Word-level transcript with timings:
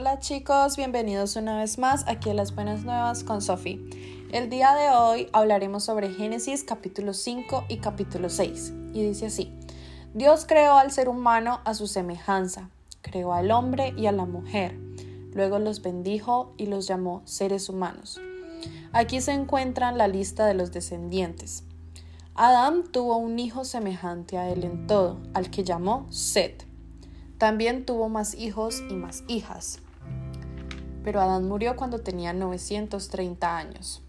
Hola 0.00 0.20
chicos, 0.20 0.76
bienvenidos 0.76 1.34
una 1.34 1.58
vez 1.58 1.76
más 1.76 2.04
aquí 2.06 2.30
a 2.30 2.34
las 2.34 2.54
buenas 2.54 2.84
nuevas 2.84 3.24
con 3.24 3.42
Sofi. 3.42 3.80
El 4.30 4.48
día 4.48 4.72
de 4.76 4.90
hoy 4.90 5.28
hablaremos 5.32 5.82
sobre 5.82 6.12
Génesis 6.14 6.62
capítulo 6.62 7.12
5 7.12 7.64
y 7.68 7.78
capítulo 7.78 8.30
6 8.30 8.74
y 8.94 9.02
dice 9.02 9.26
así, 9.26 9.52
Dios 10.14 10.46
creó 10.46 10.74
al 10.74 10.92
ser 10.92 11.08
humano 11.08 11.60
a 11.64 11.74
su 11.74 11.88
semejanza, 11.88 12.70
creó 13.02 13.32
al 13.32 13.50
hombre 13.50 13.92
y 13.96 14.06
a 14.06 14.12
la 14.12 14.24
mujer, 14.24 14.78
luego 15.32 15.58
los 15.58 15.82
bendijo 15.82 16.54
y 16.56 16.66
los 16.66 16.86
llamó 16.86 17.22
seres 17.24 17.68
humanos. 17.68 18.20
Aquí 18.92 19.20
se 19.20 19.32
encuentra 19.32 19.90
la 19.90 20.06
lista 20.06 20.46
de 20.46 20.54
los 20.54 20.70
descendientes. 20.70 21.64
Adán 22.36 22.84
tuvo 22.92 23.16
un 23.16 23.40
hijo 23.40 23.64
semejante 23.64 24.38
a 24.38 24.48
él 24.48 24.62
en 24.62 24.86
todo, 24.86 25.18
al 25.34 25.50
que 25.50 25.64
llamó 25.64 26.06
Set. 26.10 26.68
También 27.36 27.84
tuvo 27.84 28.08
más 28.08 28.34
hijos 28.34 28.80
y 28.88 28.94
más 28.94 29.24
hijas. 29.26 29.80
Pero 31.08 31.22
Adán 31.22 31.48
murió 31.48 31.74
cuando 31.74 32.00
tenía 32.00 32.34
930 32.34 33.56
años. 33.56 34.02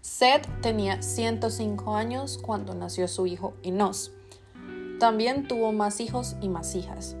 Seth 0.00 0.46
tenía 0.62 1.02
105 1.02 1.96
años 1.96 2.38
cuando 2.40 2.76
nació 2.76 3.08
su 3.08 3.26
hijo 3.26 3.54
Enos. 3.64 4.12
También 5.00 5.48
tuvo 5.48 5.72
más 5.72 5.98
hijos 5.98 6.36
y 6.40 6.48
más 6.48 6.76
hijas. 6.76 7.16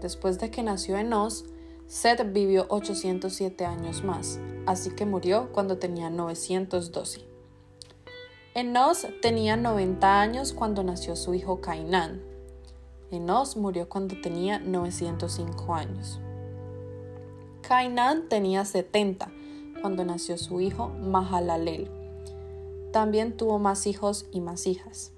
Después 0.00 0.40
de 0.40 0.50
que 0.50 0.64
nació 0.64 0.98
Enos, 0.98 1.44
Seth 1.86 2.32
vivió 2.32 2.66
807 2.70 3.64
años 3.64 4.02
más, 4.02 4.40
así 4.66 4.90
que 4.90 5.06
murió 5.06 5.52
cuando 5.52 5.78
tenía 5.78 6.10
912. 6.10 7.20
Enos 8.52 9.06
tenía 9.22 9.56
90 9.56 10.20
años 10.20 10.52
cuando 10.52 10.82
nació 10.82 11.14
su 11.14 11.34
hijo 11.34 11.60
Cainán. 11.60 12.20
Enos 13.12 13.56
murió 13.56 13.88
cuando 13.88 14.20
tenía 14.20 14.58
905 14.58 15.72
años. 15.72 16.20
Cainán 17.68 18.30
tenía 18.30 18.64
70 18.64 19.30
cuando 19.82 20.02
nació 20.02 20.38
su 20.38 20.62
hijo 20.62 20.88
Mahalalel. 20.88 21.90
También 22.94 23.36
tuvo 23.36 23.58
más 23.58 23.86
hijos 23.86 24.24
y 24.32 24.40
más 24.40 24.66
hijas, 24.66 25.12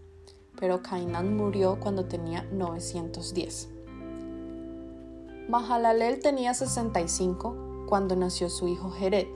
pero 0.59 0.83
Cainán 0.83 1.37
murió 1.37 1.79
cuando 1.79 2.07
tenía 2.07 2.43
910. 2.51 3.69
Mahalalel 5.49 6.19
tenía 6.19 6.53
65 6.53 7.87
cuando 7.89 8.17
nació 8.17 8.51
su 8.51 8.67
hijo 8.67 8.91
Jered. 8.91 9.29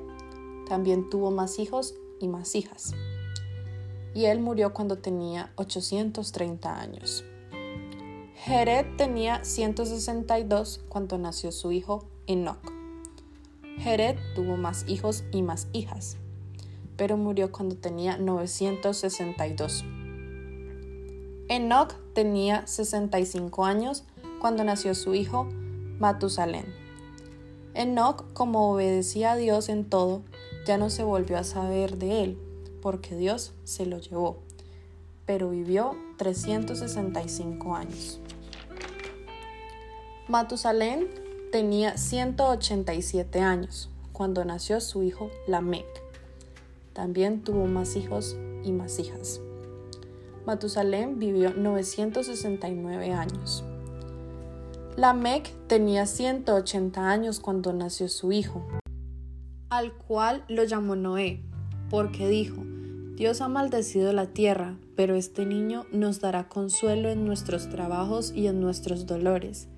También 0.69 1.09
tuvo 1.09 1.31
más 1.31 1.61
hijos 1.61 1.95
y 2.19 2.27
más 2.27 2.57
hijas. 2.57 2.95
Y 4.13 4.25
él 4.25 4.41
murió 4.41 4.75
cuando 4.75 4.99
tenía 4.99 5.53
830 5.55 6.81
años. 6.81 7.25
Jered 8.35 8.97
tenía 8.97 9.45
162 9.45 10.81
cuando 10.89 11.17
nació 11.17 11.53
su 11.53 11.71
hijo 11.71 12.09
Enoch. 12.27 12.84
Jered 13.79 14.17
tuvo 14.35 14.57
más 14.57 14.85
hijos 14.89 15.25
y 15.33 15.43
más 15.43 15.69
hijas, 15.73 16.17
pero 16.97 17.17
murió 17.17 17.53
cuando 17.53 17.77
tenía 17.77 18.17
962. 18.17 19.85
Enoch 21.49 21.95
tenía 22.15 22.67
65 22.67 23.65
años 23.65 24.05
cuando 24.41 24.65
nació 24.65 24.95
su 24.95 25.15
hijo 25.15 25.49
Matusalén. 25.99 26.67
Enoch, 27.75 28.33
como 28.33 28.73
obedecía 28.73 29.33
a 29.33 29.37
Dios 29.37 29.69
en 29.69 29.85
todo, 29.85 30.23
ya 30.67 30.79
no 30.79 30.91
se 30.91 31.03
volvió 31.03 31.37
a 31.37 31.45
saber 31.45 31.99
de 31.99 32.23
él, 32.23 32.39
porque 32.81 33.17
Dios 33.17 33.53
se 33.65 33.85
lo 33.85 33.99
llevó, 33.99 34.39
pero 35.27 35.51
vivió 35.51 35.97
365 36.17 37.75
años. 37.75 38.21
Matusalén 40.29 41.24
tenía 41.55 41.97
187 41.97 43.39
años 43.39 43.89
cuando 44.11 44.45
nació 44.45 44.81
su 44.81 45.05
hijo 45.05 45.31
Lamec. 45.47 45.87
También 46.93 47.45
tuvo 47.45 47.67
más 47.67 47.95
hijos 47.95 48.37
y 48.65 48.73
más 48.73 48.99
hijas. 48.99 49.41
Matusalén 50.47 51.21
vivió 51.21 51.55
969 51.55 53.13
años. 53.13 53.63
Lamec 54.97 55.49
tenía 55.69 56.07
180 56.07 57.09
años 57.09 57.39
cuando 57.39 57.73
nació 57.73 58.09
su 58.09 58.33
hijo, 58.33 58.67
al 59.71 59.93
cual 59.93 60.45
lo 60.49 60.65
llamó 60.65 60.97
Noé, 60.97 61.41
porque 61.89 62.27
dijo, 62.27 62.65
Dios 63.15 63.41
ha 63.41 63.47
maldecido 63.47 64.13
la 64.13 64.27
tierra, 64.27 64.77
pero 64.97 65.15
este 65.15 65.47
niño 65.47 65.87
nos 65.93 66.21
dará 66.21 66.49
consuelo 66.49 67.11
en 67.11 67.25
nuestros 67.25 67.69
trabajos 67.69 68.33
y 68.35 68.49
en 68.49 68.61
nuestros 68.61 69.07
dolores 69.07 69.69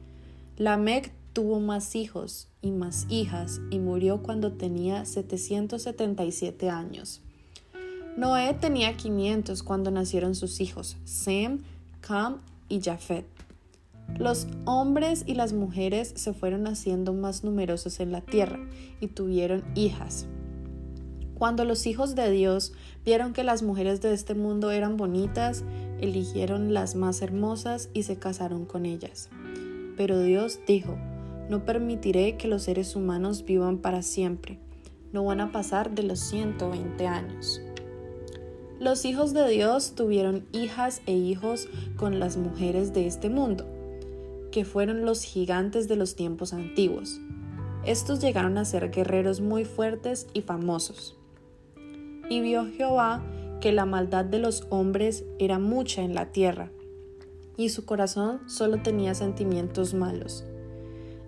Lamec 0.59 1.13
tuvo 1.37 1.61
más 1.61 1.97
hijos 1.97 2.49
y 2.63 2.71
más 2.71 3.05
hijas 3.11 3.61
y 3.71 3.79
murió 3.79 4.23
cuando 4.23 4.53
tenía 4.53 5.05
777 5.05 6.71
años. 6.71 7.21
Noé 8.17 8.55
tenía 8.55 8.97
500 8.97 9.63
cuando 9.63 9.91
nacieron 9.91 10.35
sus 10.35 10.63
hijos, 10.63 10.97
Sem, 11.05 11.61
Cam 12.01 12.39
y 12.71 12.81
Jafet. 12.81 13.27
Los 14.19 14.47
hombres 14.65 15.25
y 15.27 15.35
las 15.35 15.53
mujeres 15.53 16.15
se 16.17 16.33
fueron 16.33 16.67
haciendo 16.67 17.13
más 17.13 17.45
numerosos 17.45 18.01
en 18.01 18.13
la 18.13 18.23
tierra 18.23 18.59
y 19.03 19.09
tuvieron 19.09 19.63
hijas. 19.75 20.25
Cuando 21.35 21.67
los 21.67 21.87
hijos 21.87 22.15
de 22.15 22.31
Dios 22.31 22.73
vieron 23.05 23.35
que 23.35 23.45
las 23.45 23.63
mujeres 23.63 24.01
de 24.01 24.15
este 24.15 24.35
mundo 24.35 24.71
eran 24.71 24.97
bonitas, 24.97 25.65
eligieron 26.01 26.73
las 26.73 26.95
más 26.95 27.21
hermosas 27.21 27.91
y 27.93 28.05
se 28.05 28.17
casaron 28.17 28.65
con 28.65 28.87
ellas. 28.87 29.29
Pero 29.99 30.19
Dios 30.21 30.61
dijo, 30.67 30.97
no 31.49 31.65
permitiré 31.65 32.37
que 32.37 32.49
los 32.49 32.65
seres 32.65 32.97
humanos 32.97 33.45
vivan 33.45 33.79
para 33.79 34.03
siempre, 34.03 34.59
no 35.13 35.25
van 35.25 35.41
a 35.41 35.53
pasar 35.53 35.95
de 35.95 36.03
los 36.03 36.21
120 36.21 37.07
años. 37.07 37.61
Los 38.79 39.05
hijos 39.07 39.33
de 39.33 39.49
Dios 39.49 39.95
tuvieron 39.95 40.47
hijas 40.53 41.01
e 41.07 41.13
hijos 41.13 41.69
con 41.97 42.19
las 42.19 42.37
mujeres 42.37 42.93
de 42.93 43.07
este 43.07 43.31
mundo, 43.31 43.65
que 44.51 44.65
fueron 44.65 45.07
los 45.07 45.23
gigantes 45.23 45.89
de 45.89 45.97
los 45.97 46.15
tiempos 46.15 46.53
antiguos. 46.53 47.21
Estos 47.85 48.21
llegaron 48.21 48.59
a 48.59 48.65
ser 48.65 48.91
guerreros 48.91 49.41
muy 49.41 49.65
fuertes 49.65 50.27
y 50.35 50.43
famosos. 50.43 51.17
Y 52.29 52.41
vio 52.41 52.67
Jehová 52.67 53.25
que 53.61 53.73
la 53.73 53.87
maldad 53.87 54.25
de 54.25 54.41
los 54.41 54.67
hombres 54.69 55.25
era 55.39 55.59
mucha 55.59 56.03
en 56.03 56.15
la 56.15 56.27
tierra, 56.33 56.71
y 57.57 57.71
su 57.71 57.87
corazón 57.87 58.41
solo 58.47 58.83
tenía 58.83 59.15
sentimientos 59.15 59.95
malos. 59.95 60.45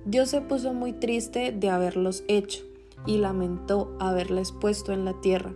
Dios 0.08 0.30
se 0.30 0.40
puso 0.40 0.72
muy 0.72 0.94
triste 0.94 1.52
de 1.52 1.68
haberlos 1.68 2.24
hecho 2.28 2.64
y 3.04 3.18
lamentó 3.18 3.94
haberles 4.00 4.52
puesto 4.52 4.94
en 4.94 5.04
la 5.04 5.20
tierra. 5.20 5.52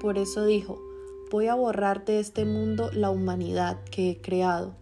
Por 0.00 0.16
eso 0.16 0.46
dijo, 0.46 0.80
voy 1.30 1.48
a 1.48 1.54
borrar 1.54 2.06
de 2.06 2.18
este 2.18 2.46
mundo 2.46 2.88
la 2.94 3.10
humanidad 3.10 3.84
que 3.90 4.08
he 4.08 4.16
creado. 4.16 4.74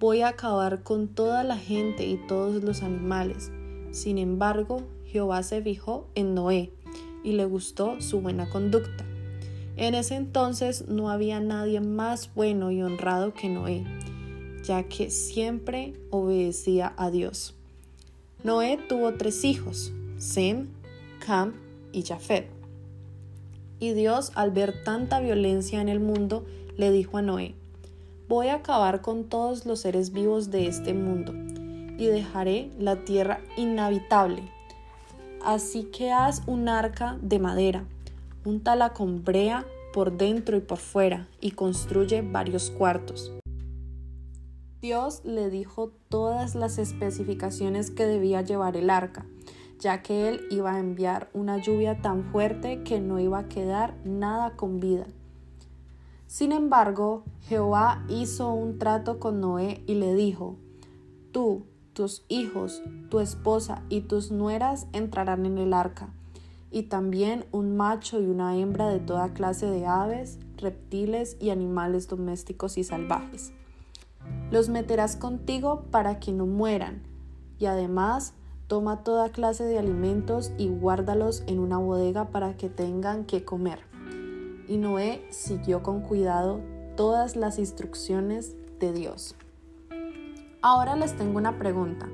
Voy 0.00 0.22
a 0.22 0.28
acabar 0.28 0.82
con 0.82 1.08
toda 1.08 1.44
la 1.44 1.58
gente 1.58 2.06
y 2.06 2.16
todos 2.16 2.64
los 2.64 2.82
animales. 2.82 3.52
Sin 3.90 4.16
embargo, 4.16 4.80
Jehová 5.04 5.42
se 5.42 5.60
fijó 5.60 6.06
en 6.14 6.34
Noé 6.34 6.72
y 7.22 7.32
le 7.32 7.44
gustó 7.44 8.00
su 8.00 8.22
buena 8.22 8.48
conducta. 8.48 9.04
En 9.76 9.94
ese 9.94 10.14
entonces 10.14 10.88
no 10.88 11.10
había 11.10 11.40
nadie 11.40 11.82
más 11.82 12.34
bueno 12.34 12.70
y 12.70 12.80
honrado 12.80 13.34
que 13.34 13.50
Noé 13.50 13.84
ya 14.66 14.82
que 14.82 15.10
siempre 15.10 15.92
obedecía 16.10 16.92
a 16.96 17.10
Dios. 17.10 17.54
Noé 18.46 18.76
tuvo 18.76 19.14
tres 19.14 19.42
hijos, 19.42 19.92
Sem, 20.18 20.68
Cam 21.18 21.54
y 21.90 22.04
Jafet. 22.04 22.48
Y 23.80 23.92
Dios, 23.92 24.30
al 24.36 24.52
ver 24.52 24.84
tanta 24.84 25.18
violencia 25.18 25.80
en 25.80 25.88
el 25.88 25.98
mundo, 25.98 26.46
le 26.76 26.92
dijo 26.92 27.18
a 27.18 27.22
Noé, 27.22 27.56
voy 28.28 28.46
a 28.46 28.54
acabar 28.54 29.00
con 29.00 29.24
todos 29.24 29.66
los 29.66 29.80
seres 29.80 30.12
vivos 30.12 30.52
de 30.52 30.68
este 30.68 30.94
mundo 30.94 31.32
y 31.98 32.06
dejaré 32.06 32.70
la 32.78 33.04
tierra 33.04 33.40
inhabitable. 33.56 34.44
Así 35.44 35.82
que 35.82 36.12
haz 36.12 36.42
un 36.46 36.68
arca 36.68 37.18
de 37.20 37.40
madera, 37.40 37.84
untala 38.44 38.92
con 38.92 39.24
brea 39.24 39.66
por 39.92 40.16
dentro 40.16 40.56
y 40.56 40.60
por 40.60 40.78
fuera 40.78 41.26
y 41.40 41.50
construye 41.50 42.22
varios 42.22 42.70
cuartos. 42.70 43.35
Dios 44.86 45.22
le 45.24 45.50
dijo 45.50 45.90
todas 46.08 46.54
las 46.54 46.78
especificaciones 46.78 47.90
que 47.90 48.06
debía 48.06 48.42
llevar 48.42 48.76
el 48.76 48.88
arca, 48.88 49.26
ya 49.80 50.00
que 50.00 50.28
él 50.28 50.42
iba 50.48 50.74
a 50.74 50.78
enviar 50.78 51.28
una 51.32 51.60
lluvia 51.60 52.00
tan 52.02 52.22
fuerte 52.30 52.84
que 52.84 53.00
no 53.00 53.18
iba 53.18 53.40
a 53.40 53.48
quedar 53.48 53.96
nada 54.04 54.54
con 54.54 54.78
vida. 54.78 55.08
Sin 56.28 56.52
embargo, 56.52 57.24
Jehová 57.48 58.04
hizo 58.08 58.52
un 58.52 58.78
trato 58.78 59.18
con 59.18 59.40
Noé 59.40 59.82
y 59.88 59.94
le 59.94 60.14
dijo, 60.14 60.54
Tú, 61.32 61.66
tus 61.92 62.24
hijos, 62.28 62.80
tu 63.10 63.18
esposa 63.18 63.82
y 63.88 64.02
tus 64.02 64.30
nueras 64.30 64.86
entrarán 64.92 65.46
en 65.46 65.58
el 65.58 65.72
arca, 65.72 66.14
y 66.70 66.84
también 66.84 67.44
un 67.50 67.76
macho 67.76 68.20
y 68.20 68.26
una 68.26 68.56
hembra 68.56 68.88
de 68.88 69.00
toda 69.00 69.34
clase 69.34 69.66
de 69.66 69.84
aves, 69.84 70.38
reptiles 70.58 71.36
y 71.40 71.50
animales 71.50 72.06
domésticos 72.06 72.78
y 72.78 72.84
salvajes 72.84 73.52
los 74.50 74.68
meterás 74.68 75.16
contigo 75.16 75.84
para 75.90 76.20
que 76.20 76.32
no 76.32 76.46
mueran, 76.46 77.02
y 77.58 77.66
además 77.66 78.34
toma 78.66 79.02
toda 79.02 79.30
clase 79.30 79.64
de 79.64 79.78
alimentos 79.78 80.52
y 80.58 80.68
guárdalos 80.68 81.42
en 81.46 81.58
una 81.58 81.78
bodega 81.78 82.26
para 82.26 82.56
que 82.56 82.68
tengan 82.68 83.24
que 83.24 83.44
comer. 83.44 83.80
Y 84.68 84.78
Noé 84.78 85.24
siguió 85.30 85.82
con 85.82 86.00
cuidado 86.00 86.60
todas 86.96 87.36
las 87.36 87.58
instrucciones 87.58 88.54
de 88.80 88.92
Dios. 88.92 89.36
Ahora 90.62 90.96
les 90.96 91.16
tengo 91.16 91.38
una 91.38 91.58
pregunta. 91.58 92.08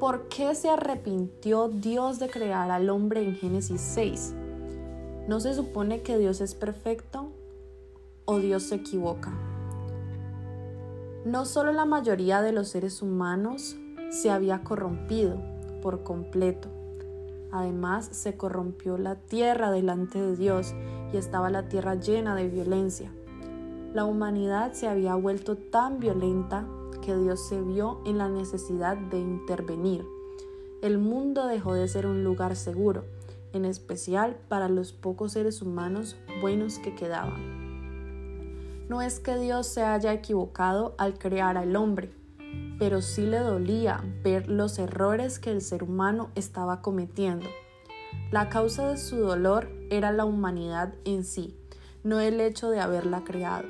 ¿Por 0.00 0.28
qué 0.28 0.54
se 0.54 0.68
arrepintió 0.68 1.68
Dios 1.68 2.18
de 2.18 2.28
crear 2.28 2.70
al 2.70 2.88
hombre 2.88 3.22
en 3.22 3.34
Génesis 3.34 3.80
6? 3.80 4.34
¿No 5.28 5.40
se 5.40 5.54
supone 5.54 6.02
que 6.02 6.18
Dios 6.18 6.40
es 6.40 6.54
perfecto 6.54 7.32
o 8.24 8.38
Dios 8.38 8.64
se 8.64 8.76
equivoca? 8.76 9.47
No 11.28 11.44
solo 11.44 11.72
la 11.72 11.84
mayoría 11.84 12.40
de 12.40 12.52
los 12.52 12.68
seres 12.68 13.02
humanos 13.02 13.76
se 14.08 14.30
había 14.30 14.64
corrompido 14.64 15.38
por 15.82 16.02
completo, 16.02 16.70
además 17.52 18.08
se 18.10 18.38
corrompió 18.38 18.96
la 18.96 19.16
tierra 19.16 19.70
delante 19.70 20.18
de 20.18 20.36
Dios 20.36 20.74
y 21.12 21.18
estaba 21.18 21.50
la 21.50 21.68
tierra 21.68 21.96
llena 21.96 22.34
de 22.34 22.48
violencia. 22.48 23.12
La 23.92 24.06
humanidad 24.06 24.72
se 24.72 24.88
había 24.88 25.16
vuelto 25.16 25.56
tan 25.58 26.00
violenta 26.00 26.66
que 27.02 27.14
Dios 27.14 27.46
se 27.46 27.60
vio 27.60 28.00
en 28.06 28.16
la 28.16 28.30
necesidad 28.30 28.96
de 28.96 29.18
intervenir. 29.18 30.06
El 30.80 30.96
mundo 30.96 31.46
dejó 31.46 31.74
de 31.74 31.88
ser 31.88 32.06
un 32.06 32.24
lugar 32.24 32.56
seguro, 32.56 33.04
en 33.52 33.66
especial 33.66 34.38
para 34.48 34.70
los 34.70 34.94
pocos 34.94 35.32
seres 35.32 35.60
humanos 35.60 36.16
buenos 36.40 36.78
que 36.78 36.94
quedaban. 36.94 37.67
No 38.88 39.02
es 39.02 39.20
que 39.20 39.36
Dios 39.36 39.66
se 39.66 39.82
haya 39.82 40.14
equivocado 40.14 40.94
al 40.96 41.18
crear 41.18 41.58
al 41.58 41.76
hombre, 41.76 42.10
pero 42.78 43.02
sí 43.02 43.26
le 43.26 43.38
dolía 43.38 44.02
ver 44.24 44.48
los 44.48 44.78
errores 44.78 45.38
que 45.38 45.50
el 45.50 45.60
ser 45.60 45.82
humano 45.82 46.30
estaba 46.34 46.80
cometiendo. 46.80 47.46
La 48.30 48.48
causa 48.48 48.88
de 48.88 48.96
su 48.96 49.16
dolor 49.16 49.68
era 49.90 50.10
la 50.10 50.24
humanidad 50.24 50.94
en 51.04 51.24
sí, 51.24 51.54
no 52.02 52.20
el 52.20 52.40
hecho 52.40 52.70
de 52.70 52.80
haberla 52.80 53.24
creado. 53.24 53.68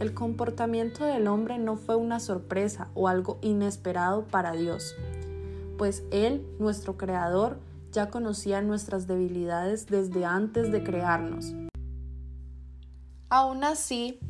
El 0.00 0.14
comportamiento 0.14 1.04
del 1.04 1.28
hombre 1.28 1.58
no 1.58 1.76
fue 1.76 1.96
una 1.96 2.18
sorpresa 2.18 2.88
o 2.94 3.08
algo 3.08 3.38
inesperado 3.42 4.24
para 4.24 4.52
Dios, 4.52 4.96
pues 5.76 6.04
Él, 6.10 6.46
nuestro 6.58 6.96
Creador, 6.96 7.58
ya 7.92 8.08
conocía 8.08 8.62
nuestras 8.62 9.06
debilidades 9.06 9.86
desde 9.86 10.24
antes 10.24 10.72
de 10.72 10.82
crearnos. 10.82 11.54
Aún 13.32 13.64
así, 13.64 14.20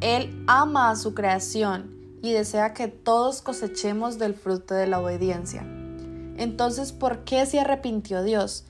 Él 0.00 0.44
ama 0.46 0.90
a 0.90 0.94
su 0.94 1.14
creación 1.14 1.90
y 2.22 2.30
desea 2.30 2.74
que 2.74 2.86
todos 2.86 3.42
cosechemos 3.42 4.20
del 4.20 4.34
fruto 4.34 4.72
de 4.72 4.86
la 4.86 5.00
obediencia. 5.00 5.62
Entonces, 6.36 6.92
¿por 6.92 7.24
qué 7.24 7.44
se 7.44 7.58
arrepintió 7.58 8.22
Dios? 8.22 8.64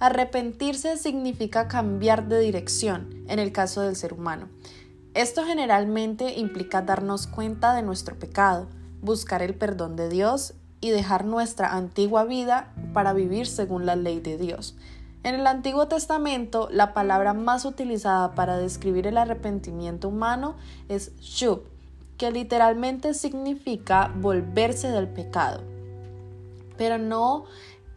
Arrepentirse 0.00 0.96
significa 0.96 1.68
cambiar 1.68 2.26
de 2.28 2.40
dirección, 2.40 3.22
en 3.28 3.38
el 3.38 3.52
caso 3.52 3.82
del 3.82 3.96
ser 3.96 4.14
humano. 4.14 4.48
Esto 5.12 5.44
generalmente 5.44 6.38
implica 6.38 6.80
darnos 6.80 7.26
cuenta 7.26 7.74
de 7.74 7.82
nuestro 7.82 8.18
pecado, 8.18 8.66
buscar 9.02 9.42
el 9.42 9.52
perdón 9.52 9.94
de 9.94 10.08
Dios 10.08 10.54
y 10.80 10.88
dejar 10.88 11.26
nuestra 11.26 11.74
antigua 11.74 12.24
vida 12.24 12.72
para 12.94 13.12
vivir 13.12 13.46
según 13.46 13.84
la 13.84 13.94
ley 13.94 14.20
de 14.20 14.38
Dios. 14.38 14.74
En 15.24 15.34
el 15.34 15.46
Antiguo 15.46 15.88
Testamento, 15.88 16.68
la 16.70 16.94
palabra 16.94 17.34
más 17.34 17.64
utilizada 17.64 18.34
para 18.34 18.56
describir 18.56 19.06
el 19.08 19.18
arrepentimiento 19.18 20.08
humano 20.08 20.54
es 20.88 21.16
shub, 21.16 21.64
que 22.16 22.30
literalmente 22.30 23.14
significa 23.14 24.12
volverse 24.16 24.88
del 24.90 25.08
pecado. 25.08 25.64
Pero 26.76 26.98
no 26.98 27.46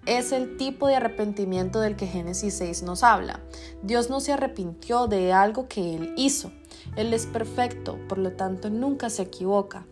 es 0.07 0.31
el 0.31 0.57
tipo 0.57 0.88
de 0.88 0.95
arrepentimiento 0.95 1.79
del 1.79 1.95
que 1.95 2.07
Génesis 2.07 2.56
6 2.56 2.81
nos 2.83 3.03
habla. 3.03 3.39
Dios 3.83 4.09
no 4.09 4.19
se 4.19 4.33
arrepintió 4.33 5.06
de 5.06 5.31
algo 5.31 5.67
que 5.67 5.95
Él 5.95 6.15
hizo. 6.17 6.51
Él 6.95 7.13
es 7.13 7.27
perfecto, 7.27 8.00
por 8.09 8.17
lo 8.17 8.31
tanto 8.31 8.71
nunca 8.71 9.12
se 9.12 9.21
equivoca. 9.21 9.85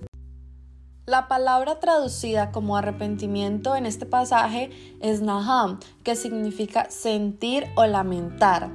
La 1.09 1.27
palabra 1.27 1.79
traducida 1.79 2.51
como 2.51 2.77
arrepentimiento 2.77 3.75
en 3.75 3.88
este 3.88 4.06
pasaje 4.06 4.69
es 5.01 5.23
naham, 5.23 5.79
que 6.03 6.15
significa 6.15 6.91
sentir 6.91 7.65
o 7.75 7.88
lamentar. 7.88 8.69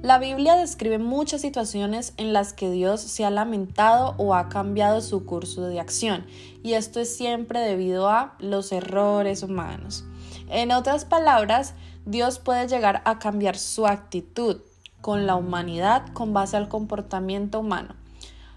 La 0.00 0.20
Biblia 0.20 0.54
describe 0.54 0.98
muchas 0.98 1.40
situaciones 1.40 2.14
en 2.16 2.32
las 2.32 2.52
que 2.52 2.70
Dios 2.70 3.00
se 3.00 3.24
ha 3.24 3.30
lamentado 3.30 4.14
o 4.18 4.36
ha 4.36 4.48
cambiado 4.48 5.00
su 5.00 5.24
curso 5.24 5.62
de 5.62 5.80
acción, 5.80 6.24
y 6.62 6.74
esto 6.74 7.00
es 7.00 7.16
siempre 7.16 7.58
debido 7.58 8.08
a 8.08 8.36
los 8.38 8.70
errores 8.70 9.42
humanos. 9.42 10.04
En 10.50 10.70
otras 10.70 11.04
palabras, 11.06 11.74
Dios 12.06 12.38
puede 12.38 12.68
llegar 12.68 13.02
a 13.04 13.18
cambiar 13.18 13.58
su 13.58 13.88
actitud 13.88 14.58
con 15.00 15.26
la 15.26 15.34
humanidad 15.34 16.06
con 16.12 16.32
base 16.32 16.56
al 16.56 16.68
comportamiento 16.68 17.58
humano, 17.58 17.96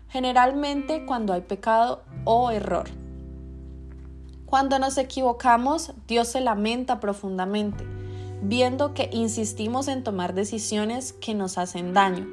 generalmente 0.07 1.03
cuando 1.07 1.33
hay 1.33 1.41
pecado 1.41 2.03
o 2.23 2.51
error. 2.51 2.89
Cuando 4.45 4.79
nos 4.79 4.97
equivocamos, 4.97 5.93
Dios 6.07 6.27
se 6.27 6.41
lamenta 6.41 6.99
profundamente, 6.99 7.85
viendo 8.41 8.93
que 8.93 9.09
insistimos 9.13 9.87
en 9.87 10.03
tomar 10.03 10.33
decisiones 10.33 11.13
que 11.13 11.33
nos 11.33 11.57
hacen 11.57 11.93
daño. 11.93 12.27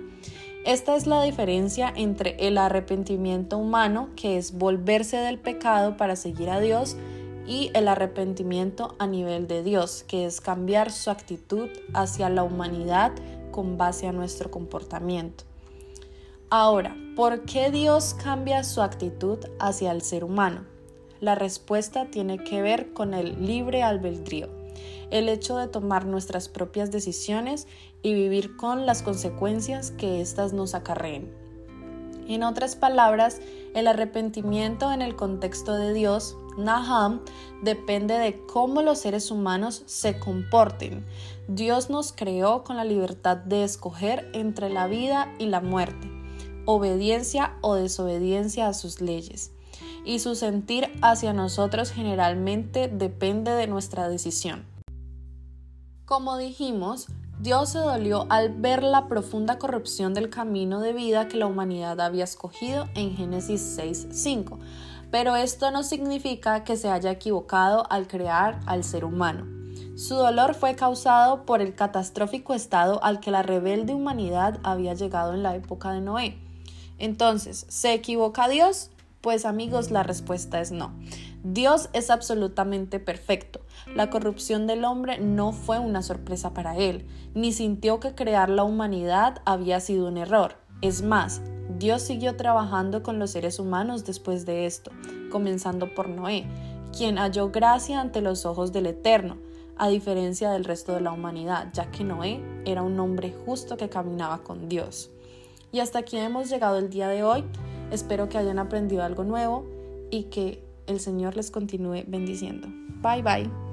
Esta 0.64 0.96
es 0.96 1.06
la 1.06 1.22
diferencia 1.22 1.92
entre 1.94 2.36
el 2.46 2.58
arrepentimiento 2.58 3.56
humano, 3.56 4.10
que 4.16 4.36
es 4.36 4.58
volverse 4.58 5.16
del 5.16 5.38
pecado 5.38 5.96
para 5.96 6.16
seguir 6.16 6.50
a 6.50 6.60
Dios, 6.60 6.96
y 7.46 7.70
el 7.72 7.88
arrepentimiento 7.88 8.94
a 8.98 9.06
nivel 9.06 9.46
de 9.46 9.62
Dios, 9.62 10.04
que 10.06 10.26
es 10.26 10.40
cambiar 10.40 10.92
su 10.92 11.10
actitud 11.10 11.68
hacia 11.94 12.28
la 12.28 12.42
humanidad 12.42 13.12
con 13.50 13.78
base 13.78 14.06
a 14.06 14.12
nuestro 14.12 14.50
comportamiento. 14.50 15.47
Ahora, 16.50 16.96
¿por 17.14 17.42
qué 17.42 17.70
Dios 17.70 18.14
cambia 18.14 18.64
su 18.64 18.80
actitud 18.80 19.38
hacia 19.58 19.92
el 19.92 20.00
ser 20.00 20.24
humano? 20.24 20.64
La 21.20 21.34
respuesta 21.34 22.06
tiene 22.10 22.38
que 22.38 22.62
ver 22.62 22.94
con 22.94 23.12
el 23.12 23.44
libre 23.44 23.82
albedrío, 23.82 24.48
el 25.10 25.28
hecho 25.28 25.58
de 25.58 25.68
tomar 25.68 26.06
nuestras 26.06 26.48
propias 26.48 26.90
decisiones 26.90 27.66
y 28.00 28.14
vivir 28.14 28.56
con 28.56 28.86
las 28.86 29.02
consecuencias 29.02 29.90
que 29.90 30.22
éstas 30.22 30.54
nos 30.54 30.74
acarreen. 30.74 31.30
En 32.28 32.42
otras 32.42 32.76
palabras, 32.76 33.42
el 33.74 33.86
arrepentimiento 33.86 34.90
en 34.90 35.02
el 35.02 35.16
contexto 35.16 35.74
de 35.74 35.92
Dios 35.92 36.34
Naham 36.56 37.20
depende 37.62 38.14
de 38.18 38.40
cómo 38.46 38.80
los 38.80 39.00
seres 39.00 39.30
humanos 39.30 39.82
se 39.84 40.18
comporten. 40.18 41.04
Dios 41.46 41.90
nos 41.90 42.12
creó 42.12 42.64
con 42.64 42.76
la 42.76 42.84
libertad 42.84 43.36
de 43.36 43.64
escoger 43.64 44.30
entre 44.32 44.70
la 44.70 44.86
vida 44.86 45.34
y 45.38 45.46
la 45.46 45.60
muerte, 45.60 46.17
obediencia 46.70 47.56
o 47.62 47.74
desobediencia 47.74 48.68
a 48.68 48.74
sus 48.74 49.00
leyes. 49.00 49.52
Y 50.04 50.18
su 50.18 50.34
sentir 50.34 50.90
hacia 51.02 51.32
nosotros 51.32 51.90
generalmente 51.90 52.88
depende 52.88 53.52
de 53.52 53.66
nuestra 53.66 54.08
decisión. 54.08 54.66
Como 56.04 56.36
dijimos, 56.36 57.06
Dios 57.40 57.70
se 57.70 57.78
dolió 57.78 58.26
al 58.28 58.50
ver 58.50 58.82
la 58.82 59.08
profunda 59.08 59.58
corrupción 59.58 60.12
del 60.12 60.28
camino 60.28 60.80
de 60.80 60.92
vida 60.92 61.28
que 61.28 61.36
la 61.36 61.46
humanidad 61.46 62.00
había 62.00 62.24
escogido 62.24 62.86
en 62.94 63.16
Génesis 63.16 63.78
6.5 63.78 64.58
pero 65.10 65.36
esto 65.36 65.70
no 65.70 65.82
significa 65.82 66.64
que 66.64 66.76
se 66.76 66.90
haya 66.90 67.10
equivocado 67.10 67.86
al 67.90 68.06
crear 68.08 68.60
al 68.66 68.84
ser 68.84 69.04
humano. 69.04 69.46
Su 69.96 70.14
dolor 70.14 70.54
fue 70.54 70.76
causado 70.76 71.44
por 71.44 71.60
el 71.60 71.74
catastrófico 71.74 72.54
estado 72.54 73.02
al 73.02 73.20
que 73.20 73.30
la 73.30 73.42
rebelde 73.42 73.94
humanidad 73.94 74.58
había 74.62 74.94
llegado 74.94 75.34
en 75.34 75.42
la 75.42 75.56
época 75.56 75.92
de 75.92 76.00
Noé. 76.00 76.38
Entonces, 76.98 77.66
¿se 77.68 77.94
equivoca 77.94 78.48
Dios? 78.48 78.90
Pues 79.20 79.44
amigos, 79.44 79.90
la 79.90 80.02
respuesta 80.02 80.60
es 80.60 80.70
no. 80.70 80.92
Dios 81.42 81.88
es 81.92 82.10
absolutamente 82.10 83.00
perfecto. 83.00 83.60
La 83.94 84.10
corrupción 84.10 84.66
del 84.66 84.84
hombre 84.84 85.18
no 85.18 85.52
fue 85.52 85.78
una 85.78 86.02
sorpresa 86.02 86.52
para 86.54 86.76
él, 86.76 87.06
ni 87.34 87.52
sintió 87.52 88.00
que 88.00 88.14
crear 88.14 88.48
la 88.48 88.64
humanidad 88.64 89.40
había 89.44 89.80
sido 89.80 90.08
un 90.08 90.18
error. 90.18 90.56
Es 90.82 91.02
más, 91.02 91.40
Dios 91.78 92.02
siguió 92.02 92.36
trabajando 92.36 93.02
con 93.02 93.18
los 93.18 93.30
seres 93.30 93.58
humanos 93.58 94.04
después 94.04 94.46
de 94.46 94.66
esto, 94.66 94.90
comenzando 95.30 95.94
por 95.94 96.08
Noé, 96.08 96.46
quien 96.96 97.18
halló 97.18 97.50
gracia 97.50 98.00
ante 98.00 98.20
los 98.20 98.46
ojos 98.46 98.72
del 98.72 98.86
Eterno, 98.86 99.36
a 99.76 99.88
diferencia 99.88 100.50
del 100.50 100.64
resto 100.64 100.94
de 100.94 101.00
la 101.00 101.12
humanidad, 101.12 101.68
ya 101.72 101.90
que 101.90 102.04
Noé 102.04 102.42
era 102.64 102.82
un 102.82 102.98
hombre 102.98 103.34
justo 103.44 103.76
que 103.76 103.88
caminaba 103.88 104.38
con 104.38 104.68
Dios. 104.68 105.10
Y 105.72 105.80
hasta 105.80 106.00
aquí 106.00 106.16
hemos 106.16 106.48
llegado 106.48 106.78
el 106.78 106.90
día 106.90 107.08
de 107.08 107.22
hoy. 107.22 107.44
Espero 107.90 108.28
que 108.28 108.38
hayan 108.38 108.58
aprendido 108.58 109.02
algo 109.02 109.24
nuevo 109.24 109.66
y 110.10 110.24
que 110.24 110.62
el 110.86 111.00
Señor 111.00 111.36
les 111.36 111.50
continúe 111.50 112.04
bendiciendo. 112.06 112.68
Bye 113.02 113.22
bye. 113.22 113.67